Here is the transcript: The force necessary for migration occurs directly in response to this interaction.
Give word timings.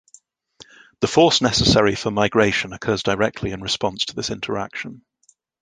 The 1.01 1.07
force 1.07 1.41
necessary 1.43 1.93
for 1.93 2.09
migration 2.09 2.73
occurs 2.73 3.03
directly 3.03 3.51
in 3.51 3.61
response 3.61 4.05
to 4.05 4.15
this 4.15 4.31
interaction. 4.31 5.03